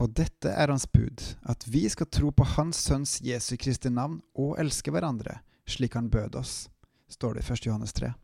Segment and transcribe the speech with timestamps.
[0.00, 4.22] Og dette er hans bud, at vi skal tro på Hans Sønns Jesu Kristi navn
[4.32, 6.70] og elske hverandre, slik han bød oss,
[7.12, 7.66] står det i 1.
[7.66, 8.14] Johannes 3.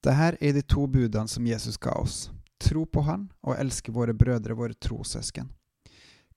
[0.00, 2.30] Dette er de to budene som Jesus ga oss.
[2.60, 5.50] Tro på Han og elske våre brødre, våre trossøsken.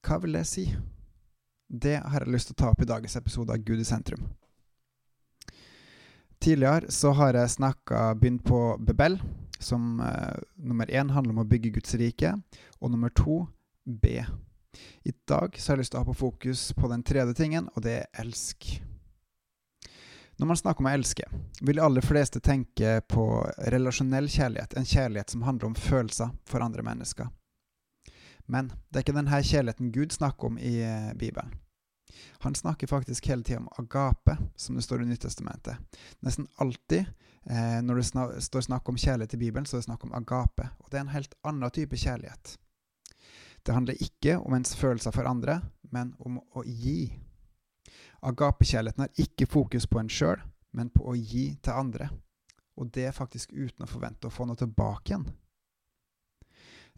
[0.03, 0.65] Hva vil det si?
[1.69, 4.25] Det har jeg lyst til å ta opp i dagens episode av Gud i sentrum.
[6.43, 9.21] Tidligere så har jeg snakka begynt på Bebel,
[9.63, 12.33] som eh, nummer én handler om å bygge Guds rike,
[12.81, 13.45] og nummer to
[13.85, 14.25] be.
[15.03, 17.69] I dag så har jeg lyst til å ha på fokus på den tredje tingen,
[17.75, 18.71] og det er elsk.
[20.41, 21.27] Når man snakker om å elske,
[21.61, 23.25] vil de aller fleste tenke på
[23.69, 27.29] relasjonell kjærlighet, en kjærlighet som handler om følelser for andre mennesker.
[28.49, 31.53] Men det er ikke denne kjærligheten Gud snakker om i eh, Bibelen.
[32.43, 36.01] Han snakker faktisk hele tida om agape, som det står i Nyttestamentet.
[36.25, 37.05] Nesten alltid
[37.45, 40.13] eh, når det snak står snakk om kjærlighet i Bibelen, så er det snakk om
[40.17, 40.67] agape.
[40.83, 42.57] Og det er en helt annen type kjærlighet.
[43.63, 47.13] Det handler ikke om ens følelser for andre, men om å gi.
[48.23, 52.09] Agapekjærligheten har ikke fokus på en sjøl, men på å gi til andre.
[52.75, 55.25] Og det er faktisk uten å forvente å få noe tilbake igjen.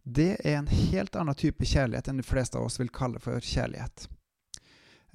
[0.05, 3.41] Det er en helt annen type kjærlighet enn de fleste av oss vil kalle for
[3.41, 4.07] kjærlighet.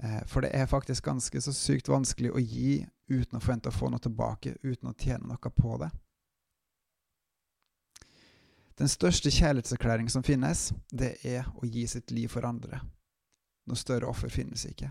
[0.03, 3.75] Eh, for det er faktisk ganske så sykt vanskelig å gi uten å forvente å
[3.75, 5.91] få noe tilbake, uten å tjene noe på det.
[8.81, 12.79] Den største kjærlighetserklæring som finnes, det er å gi sitt liv for andre.
[13.69, 14.89] Noe større offer finnes ikke.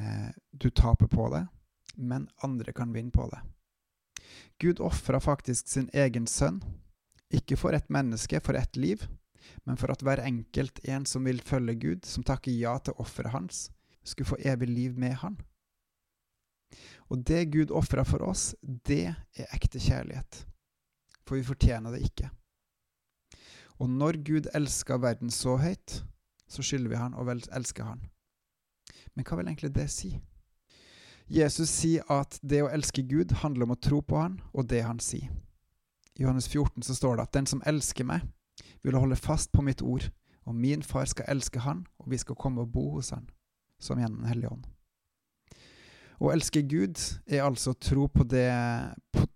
[0.00, 1.42] Eh, du taper på det,
[2.00, 3.42] men andre kan vinne på det.
[4.56, 6.62] Gud ofra faktisk sin egen sønn,
[7.28, 9.04] ikke for ett menneske, for ett liv,
[9.68, 13.36] men for at hver enkelt en som vil følge Gud, som takker ja til offeret
[13.36, 13.66] hans,
[14.00, 15.36] skulle få evig liv med han.
[17.12, 20.46] Og det Gud ofra for oss, det er ekte kjærlighet.
[21.28, 22.32] For vi fortjener det ikke.
[23.78, 26.02] Og når Gud elsker verden så høyt,
[26.48, 28.06] så skylder vi han og elsker han.
[29.14, 30.14] Men hva vil egentlig det si?
[31.28, 34.84] Jesus sier at det å elske Gud handler om å tro på han og det
[34.86, 35.32] han sier.
[36.16, 38.22] I Johannes 14 så står det at den som elsker meg,
[38.84, 40.06] vil holde fast på mitt ord,
[40.46, 43.26] og min far skal elske han, og vi skal komme og bo hos han,
[43.82, 44.66] som gjennom Den hellige ånd.
[46.22, 46.96] Å elske Gud
[47.26, 48.48] er altså å tro på, det,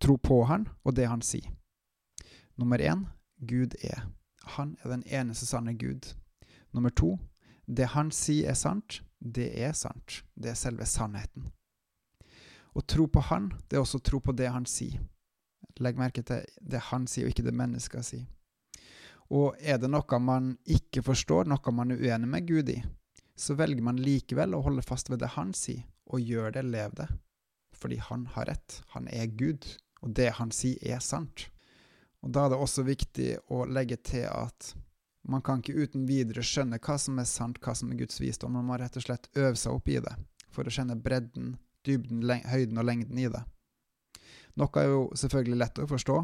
[0.01, 1.51] tro på han og det han sier.
[2.57, 3.05] Nummer én
[3.37, 4.07] Gud er.
[4.57, 6.13] Han er den eneste sanne Gud.
[6.73, 7.17] Nummer to,
[7.67, 10.23] det han sier er sant, det er sant.
[10.35, 11.51] Det er selve sannheten.
[12.75, 15.01] Å tro på han, det er også å tro på det han sier.
[15.81, 18.27] Legg merke til det han sier, og ikke det mennesker sier.
[19.31, 22.81] Og er det noe man ikke forstår, noe man er uenig med Gud i,
[23.39, 26.97] så velger man likevel å holde fast ved det han sier, og gjør det, lev
[26.99, 27.09] det.
[27.81, 28.81] Fordi han har rett.
[28.95, 29.65] Han er Gud,
[30.03, 31.49] og det han sier, er sant.
[32.23, 34.75] Og Da er det også viktig å legge til at
[35.29, 38.57] man kan ikke uten videre skjønne hva som er sant, hva som er Guds visdom.
[38.57, 40.15] Man må rett og slett øve seg opp i det
[40.51, 41.55] for å kjenne bredden,
[41.87, 43.43] dybden, høyden og lengden i det.
[44.59, 46.17] Noe er jo selvfølgelig lett å forstå,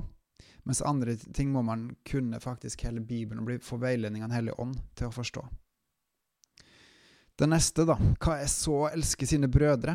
[0.67, 4.61] mens andre ting må man kunne faktisk hele Bibelen og få veiledning av Den hellige
[4.65, 5.45] ånd til å forstå.
[7.37, 7.99] Det neste, da.
[8.17, 9.95] Hva er så å elske sine brødre?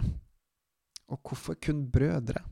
[1.12, 2.44] Og hvorfor kun brødre?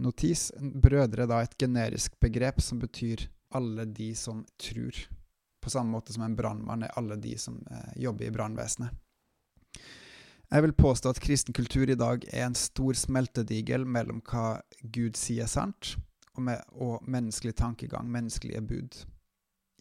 [0.00, 4.96] Notis brødre da et generisk begrep som betyr alle de som tror.
[5.62, 8.92] På samme måte som en brannmann er alle de som eh, jobber i brannvesenet.
[10.54, 15.16] Jeg vil påstå at kristen kultur i dag er en stor smeltedigel mellom hva Gud
[15.18, 15.96] sier sant,
[16.34, 19.00] og, med, og menneskelig tankegang, menneskelige bud.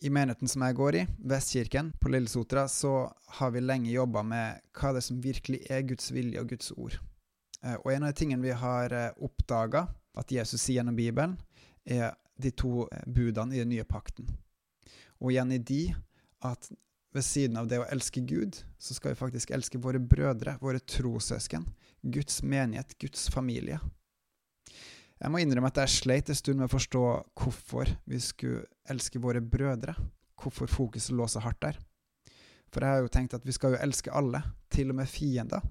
[0.04, 4.64] I menigheten som jeg går i, Vestkirken på Lillesotra, så har vi lenge jobba med
[4.76, 6.98] hva det som virkelig er Guds vilje og Guds ord.
[7.64, 9.88] Eh, og en av de tingene vi har eh, oppdaga
[10.20, 11.38] at Jesus sier gjennom Bibelen,
[11.86, 14.30] er de to eh, budene i den nye pakten.
[15.24, 15.84] Og igjen i de
[16.44, 16.70] at
[17.14, 20.82] ved siden av det å elske Gud, så skal vi faktisk elske våre brødre, våre
[20.82, 21.68] trossøsken,
[22.02, 23.78] Guds menighet, Guds familie.
[25.22, 27.04] Jeg må innrømme at jeg sleit en stund med å forstå
[27.40, 29.94] hvorfor vi skulle elske våre brødre,
[30.42, 31.78] hvorfor fokuset lå så hardt der.
[32.74, 34.42] For jeg har jo tenkt at vi skal jo elske alle,
[34.74, 35.62] til og med fiender.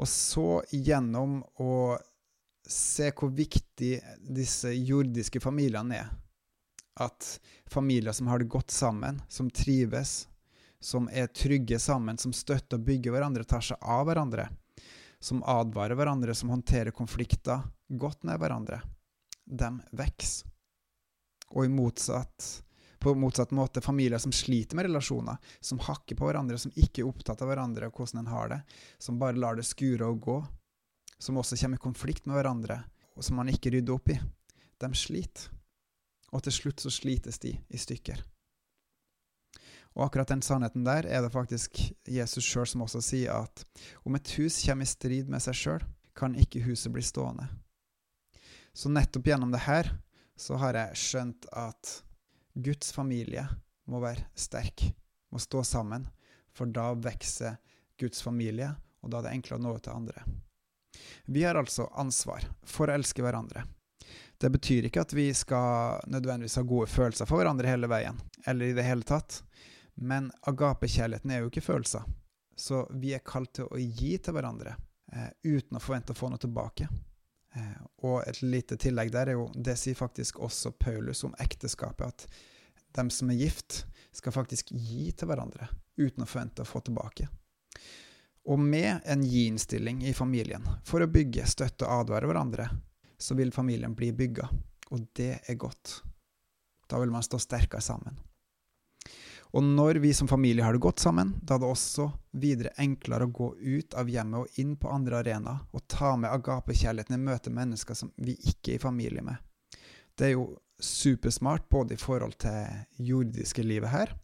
[0.00, 1.98] Og så gjennom å
[2.70, 6.10] se hvor viktig disse jordiske familiene er.
[7.00, 7.26] At
[7.70, 10.28] familier som har det godt sammen, som trives,
[10.80, 14.48] som er trygge sammen, som støtter og bygger hverandre, tar seg av hverandre,
[15.20, 18.80] som advarer hverandre, som håndterer konflikter godt med hverandre,
[19.44, 20.48] de vokser.
[21.50, 22.46] Og i motsatt
[23.00, 27.08] på motsatt måte familier som sliter med relasjoner, som hakker på hverandre, som ikke er
[27.08, 28.60] opptatt av hverandre og hvordan en har det,
[28.98, 30.36] som bare lar det skure og gå,
[31.18, 32.82] som også kommer i konflikt med hverandre,
[33.16, 34.18] og som man ikke rydder opp i,
[34.80, 35.48] de sliter.
[36.30, 38.20] Og til slutt så slites de i stykker.
[39.98, 43.64] Og akkurat den sannheten der er det faktisk Jesus sjøl som også sier at
[44.06, 47.48] om et hus kommer i strid med seg sjøl, kan ikke huset bli stående.
[48.72, 49.90] Så nettopp gjennom det her
[50.38, 51.96] så har jeg skjønt at
[52.54, 53.46] Guds familie
[53.90, 54.84] må være sterk,
[55.30, 56.06] må stå sammen,
[56.54, 57.58] for da vokser
[58.00, 60.24] Guds familie, og da er det enklere å nå ut til andre.
[61.30, 63.64] Vi har altså ansvar for å elske hverandre.
[64.40, 68.18] Det betyr ikke at vi skal nødvendigvis ha gode følelser for hverandre hele veien,
[68.48, 69.42] eller i det hele tatt.
[70.00, 72.06] Men agapekjærligheten er jo ikke følelser.
[72.56, 74.74] Så vi er kalt til å gi til hverandre
[75.12, 76.88] eh, uten å forvente å få noe tilbake.
[77.56, 82.06] Eh, og et lite tillegg der er jo Det sier faktisk også Paulus om ekteskapet,
[82.06, 82.28] at
[82.94, 85.68] dem som er gift, skal faktisk gi til hverandre
[86.00, 87.28] uten å forvente å få tilbake.
[88.50, 92.66] Og med en gi-innstilling i familien for å bygge, støtte og advare hverandre,
[93.20, 94.48] så vil familien bli bygga.
[94.90, 96.00] Og det er godt.
[96.90, 98.16] Da vil man stå sterkere sammen.
[99.50, 102.06] Og når vi som familie har det godt sammen, da er det også
[102.38, 106.30] videre enklere å gå ut av hjemmet og inn på andre arenaer og ta med
[106.30, 109.40] agapekjærligheten i møte mennesker som vi ikke er i familie med.
[110.14, 114.14] Det er jo supersmart både i forhold til jordiske livet her,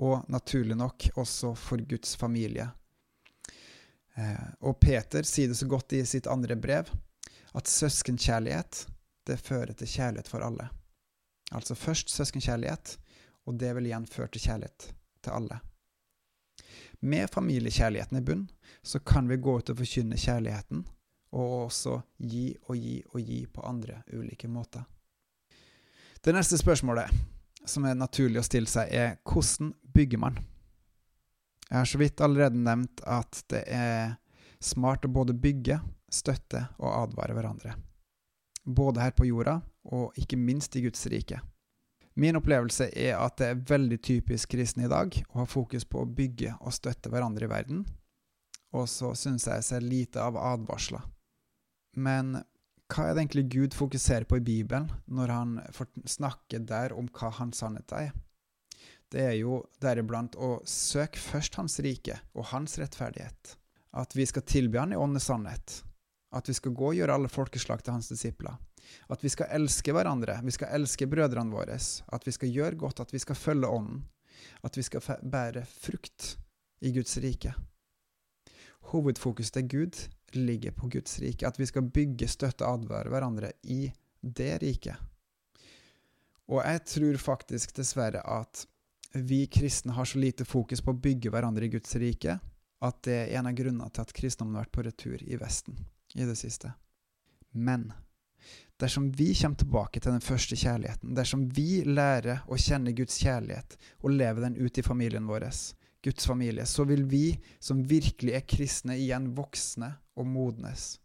[0.00, 2.70] og naturlig nok også for Guds familie.
[4.16, 6.88] Eh, og Peter sier det så godt i sitt andre brev,
[7.52, 8.86] at søskenkjærlighet,
[9.28, 10.70] det fører til kjærlighet for alle.
[11.52, 12.96] Altså først søskenkjærlighet,
[13.46, 14.88] og det vil igjen føre til kjærlighet
[15.22, 15.60] til alle.
[17.02, 18.46] Med familiekjærligheten i bunn
[18.82, 20.84] så kan vi gå ut og forkynne kjærligheten,
[21.32, 24.84] og også gi og gi og gi på andre ulike måter.
[26.22, 27.10] Det neste spørsmålet
[27.66, 30.38] som er naturlig å stille seg, er hvordan bygger man?
[31.68, 34.16] Jeg har så vidt allerede nevnt at det er
[34.62, 35.80] smart å både bygge,
[36.12, 37.74] støtte og advare hverandre.
[38.62, 39.56] Både her på jorda
[39.90, 41.40] og ikke minst i Guds rike.
[42.14, 46.02] Min opplevelse er at det er veldig typisk kristne i dag å ha fokus på
[46.02, 47.84] å bygge og støtte hverandre i verden,
[48.76, 51.04] og så syns jeg jeg ser lite av advarsler.
[51.96, 52.36] Men
[52.92, 55.56] hva er det egentlig Gud fokuserer på i Bibelen, når han
[56.04, 58.12] snakker der om hva hans sannhet er?
[59.12, 63.56] Det er jo deriblant å søke først Hans rike og Hans rettferdighet.
[63.92, 65.82] At vi skal tilby Han i åndens sannhet.
[66.32, 68.56] At vi skal gå og gjøre alle folkeslag til Hans disipler.
[69.12, 73.04] At vi skal elske hverandre, vi skal elske brødrene våre, at vi skal gjøre godt,
[73.04, 74.02] at vi skal følge Ånden,
[74.62, 76.36] at vi skal bære frukt
[76.82, 77.54] i Guds rike.
[78.92, 80.02] Hovedfokuset til Gud
[80.36, 83.86] ligger på Guds rike, at vi skal bygge, støtte og advare hverandre i
[84.22, 84.96] det riket.
[86.50, 88.66] Og jeg tror faktisk dessverre at
[89.14, 92.38] vi kristne har så lite fokus på å bygge hverandre i Guds rike
[92.82, 95.76] at det er en av grunnene til at kristendommen har vært på retur i Vesten
[96.18, 96.72] i det siste.
[97.52, 97.92] Men
[98.82, 103.76] Dersom vi kommer tilbake til den første kjærligheten, dersom vi lærer å kjenne Guds kjærlighet
[104.02, 105.44] og leve den ut i familien vår,
[106.02, 107.28] Guds familie, så vil vi
[107.62, 110.96] som virkelig er kristne, igjen voksne og modnes.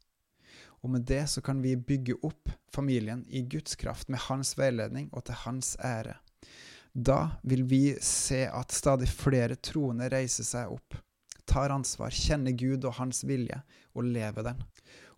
[0.81, 5.11] Og med det så kan vi bygge opp familien i Guds kraft, med hans veiledning
[5.13, 6.17] og til hans ære.
[6.93, 10.97] Da vil vi se at stadig flere troende reiser seg opp,
[11.45, 13.61] tar ansvar, kjenner Gud og hans vilje
[13.93, 14.65] og lever den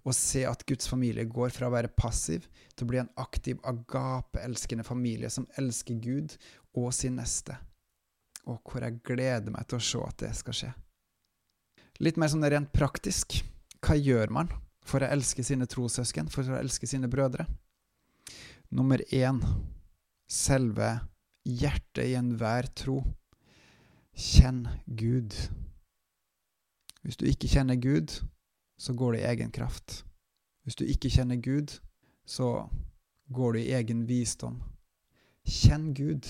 [0.07, 3.60] og se at Guds familie går fra å være passiv til å bli en aktiv,
[3.68, 6.36] agape-elskende familie som elsker Gud
[6.78, 7.57] og sin neste.
[8.48, 10.71] Og hvor jeg gleder meg til å se at det skal skje.
[12.00, 13.42] Litt mer sånn rent praktisk.
[13.83, 14.52] Hva gjør man
[14.88, 17.45] for å elske sine trossøsken, for å elske sine brødre?
[18.71, 19.42] Nummer én
[20.30, 20.94] selve
[21.44, 23.02] hjertet i enhver tro.
[24.16, 25.35] Kjenn Gud.
[27.04, 28.16] Hvis du ikke kjenner Gud,
[28.80, 30.04] så går det i egen kraft.
[30.64, 31.74] Hvis du ikke kjenner Gud,
[32.26, 32.69] så
[33.36, 34.62] går du i egen visdom.
[35.44, 36.28] Kjenn Gud.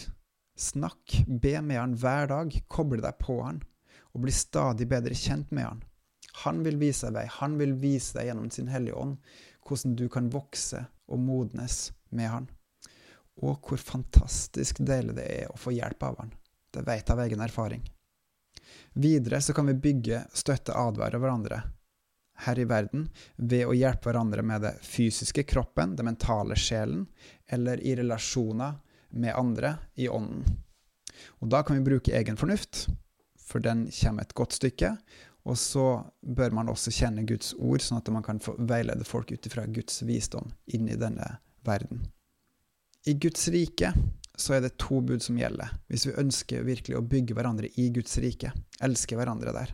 [0.59, 3.61] Snakk, be med Han hver dag, koble deg på Han,
[4.11, 5.85] og bli stadig bedre kjent med Han.
[6.43, 9.17] Han vil vise deg vei, han vil vise deg gjennom sin Hellige Ånd
[9.65, 12.51] hvordan du kan vokse og modnes med Han.
[13.45, 16.33] Og hvor fantastisk deilig det er å få hjelp av Han.
[16.73, 17.83] Det vet jeg av egen erfaring.
[18.99, 21.61] Videre så kan vi bygge, støtte, advare hverandre
[22.45, 27.05] her i verden ved å hjelpe hverandre med det fysiske kroppen, det mentale sjelen,
[27.47, 28.77] eller i relasjoner
[29.09, 30.45] med andre i ånden.
[31.39, 32.87] Og da kan vi bruke egen fornuft,
[33.39, 34.93] for den kommer et godt stykke.
[35.49, 35.85] Og så
[36.21, 40.03] bør man også kjenne Guds ord, sånn at man kan veilede folk ut ifra Guds
[40.05, 42.05] visdom inn i denne verden.
[43.07, 43.93] I Guds rike
[44.39, 47.89] så er det to bud som gjelder, hvis vi ønsker virkelig å bygge hverandre i
[47.95, 48.51] Guds rike,
[48.83, 49.73] elske hverandre der.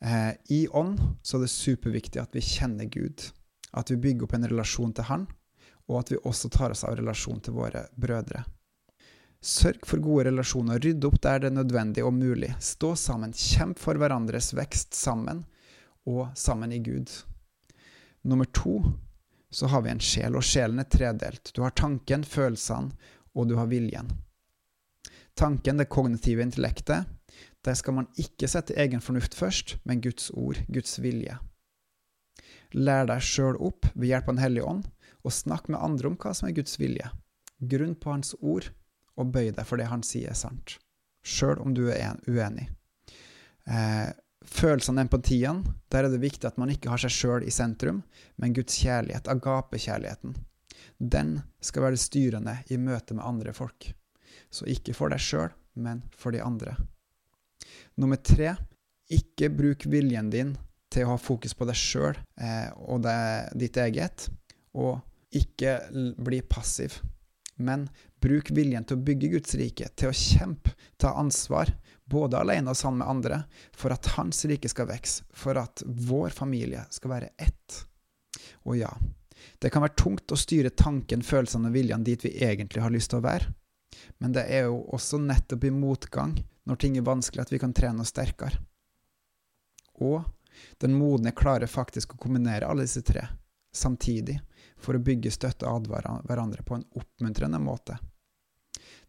[0.00, 3.30] Eh, I ånd så er det superviktig at vi kjenner Gud,
[3.72, 5.26] at vi bygger opp en relasjon til Han,
[5.86, 8.44] og at vi også tar oss av relasjon til våre brødre.
[9.46, 12.50] Sørg for gode relasjoner, rydd opp der det er nødvendig og mulig.
[12.58, 15.44] Stå sammen, kjemp for hverandres vekst sammen,
[16.06, 17.10] og sammen i Gud.
[18.26, 18.80] Nummer to
[19.50, 21.52] så har vi en sjel, og sjelen er tredelt.
[21.54, 22.90] Du har tanken, følelsene,
[23.36, 24.10] og du har viljen.
[25.36, 27.06] Tanken, det kognitive intellektet,
[27.66, 31.38] der skal man ikke sette egen fornuft først, men Guds ord, Guds vilje.
[32.76, 34.84] Lær deg sjøl opp ved hjelp av Den hellige ånd,
[35.26, 37.10] og snakk med andre om hva som er Guds vilje.
[37.58, 38.70] Grunn på Hans ord,
[39.16, 40.76] og bøy deg for det Han sier er sant,
[41.24, 42.68] sjøl om du er uenig.
[43.66, 44.10] Eh,
[44.46, 48.02] følelsene og empatien, der er det viktig at man ikke har seg sjøl i sentrum,
[48.36, 50.36] men Guds kjærlighet, agapekjærligheten.
[50.98, 53.90] Den skal være styrende i møte med andre folk.
[54.52, 56.76] Så ikke for deg sjøl, men for de andre.
[58.00, 58.54] Nummer tre,
[59.12, 60.54] ikke bruk viljen din
[60.92, 63.18] til å ha fokus på deg sjøl eh, og det,
[63.58, 64.28] ditt eget,
[64.76, 65.00] og
[65.36, 65.78] ikke
[66.22, 67.00] bli passiv.
[67.56, 67.86] Men
[68.20, 71.72] bruk viljen til å bygge Guds rike, til å kjempe, ta ansvar,
[72.06, 73.42] både alene og sammen med andre,
[73.74, 77.80] for at Hans rike skal vokse, for at vår familie skal være ett.
[78.68, 78.92] Og ja,
[79.62, 83.12] det kan være tungt å styre tanken, følelsene og viljene dit vi egentlig har lyst
[83.12, 83.50] til å være,
[84.20, 87.74] men det er jo også nettopp i motgang, når ting er vanskelig, at vi kan
[87.76, 88.58] trene oss sterkere.
[90.02, 90.24] Og
[90.82, 93.24] den modne klarer faktisk å kombinere alle disse tre
[93.76, 94.38] samtidig,
[94.80, 97.96] for å bygge støtte og advare hverandre på en oppmuntrende måte.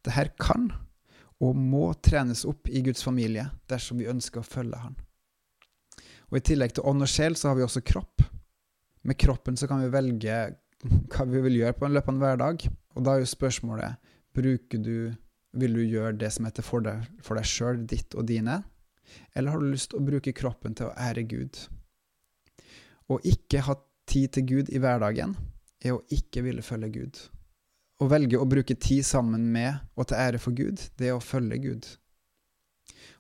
[0.04, 0.70] Dette kan
[1.44, 4.96] og må trenes opp i Guds familie dersom vi ønsker å følge Han.
[6.28, 8.24] Og I tillegg til ånd og sjel så har vi også kropp.
[9.08, 10.40] Med kroppen så kan vi velge
[10.84, 12.66] hva vi vil gjøre på en løpende hverdag.
[12.98, 15.14] Og da er jo spørsmålet bruker du,
[15.62, 18.62] vil du gjøre det som heter for deg, for deg sjøl, ditt og dine,
[19.34, 21.60] eller har du lyst til å bruke kroppen til å ære Gud?
[23.08, 23.78] Å ikke ha
[24.10, 25.36] tid til Gud i hverdagen
[25.84, 27.20] er å ikke ville følge Gud.
[27.98, 31.24] Å velge å bruke tid sammen med og til ære for Gud, det er å
[31.24, 31.88] følge Gud.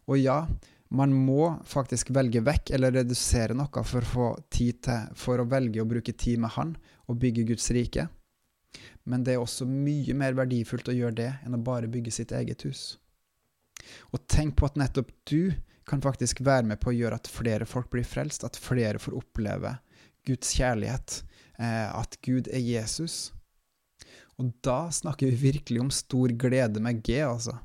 [0.07, 0.43] Og ja,
[0.89, 5.47] man må faktisk velge vekk eller redusere noe for å få tid til for å
[5.49, 6.75] velge å bruke tid med Han
[7.07, 8.07] og bygge Guds rike.
[9.07, 12.33] Men det er også mye mer verdifullt å gjøre det enn å bare bygge sitt
[12.35, 12.97] eget hus.
[14.11, 15.53] Og tenk på at nettopp du
[15.87, 19.15] kan faktisk være med på å gjøre at flere folk blir frelst, at flere får
[19.21, 19.77] oppleve
[20.27, 21.21] Guds kjærlighet,
[21.55, 23.29] eh, at Gud er Jesus
[24.37, 27.57] og da snakker vi virkelig om stor glede med G, altså.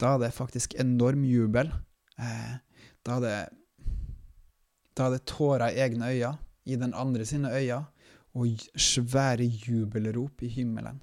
[0.00, 1.68] Da er det faktisk enorm jubel.
[2.16, 2.54] Eh,
[3.04, 3.40] da er det
[4.92, 6.38] Da er det tårer i egne øyne,
[6.68, 7.86] i den andre sine øyne,
[8.34, 11.00] og svære jubelrop i himmelen.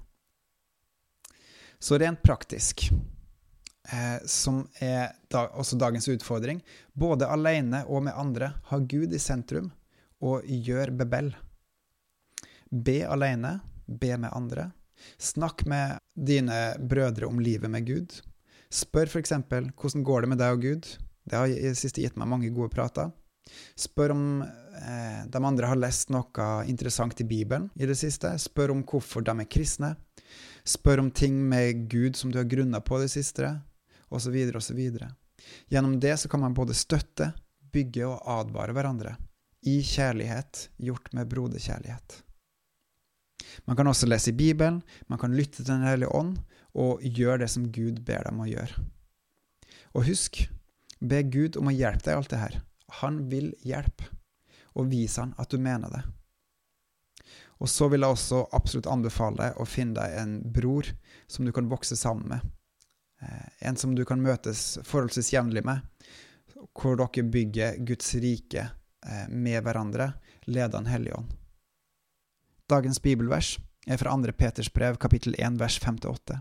[1.80, 2.90] Så rent praktisk,
[3.92, 6.60] eh, som er da, også dagens utfordring,
[6.92, 9.70] både alene og med andre, ha Gud i sentrum
[10.20, 11.32] og gjør bebell.
[12.70, 14.70] Be alene, be med andre,
[15.18, 18.20] Snakk med dine brødre om livet med Gud.
[18.70, 20.90] Spør f.eks.: Hvordan går det med deg og Gud?
[21.30, 23.10] Det har siste gitt meg mange gode prater.
[23.78, 28.32] Spør om eh, de andre har lest noe interessant i Bibelen i det siste.
[28.38, 29.94] Spør om hvorfor de er kristne.
[30.64, 33.54] Spør om ting med Gud som du har grunna på i det siste,
[34.10, 34.80] osv., osv.
[35.72, 37.32] Gjennom det så kan man både støtte,
[37.72, 39.16] bygge og advare hverandre.
[39.66, 42.22] I kjærlighet, gjort med broderkjærlighet.
[43.66, 46.38] Man kan også lese i Bibelen, man kan lytte til Den hellige ånd,
[46.74, 48.84] og gjøre det som Gud ber dem å gjøre.
[49.94, 50.44] Og husk,
[51.00, 52.60] be Gud om å hjelpe deg i alt det her.
[53.00, 54.08] Han vil hjelpe,
[54.74, 56.02] og vise han at du mener det.
[57.60, 60.88] Og så vil jeg også absolutt anbefale deg å finne deg en bror
[61.28, 62.46] som du kan vokse sammen med.
[63.20, 65.84] Eh, en som du kan møtes forholdsvis jevnlig med,
[66.72, 70.14] hvor dere bygger Guds rike eh, med hverandre,
[70.48, 71.34] leder Den hellige ånd.
[72.70, 74.32] Dagens bibelvers er fra 2.
[74.38, 76.40] Peters brev, kapittel 1, vers 5-8.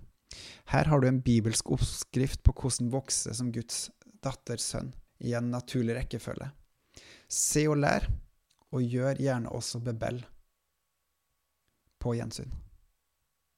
[0.71, 3.89] Her har du en bibelsk oppskrift på hvordan vokse som Guds
[4.23, 6.49] datters sønn i en naturlig rekkefølge.
[7.29, 8.07] Se og lær,
[8.71, 10.21] og gjør gjerne også bebell.
[11.99, 12.51] På gjensyn.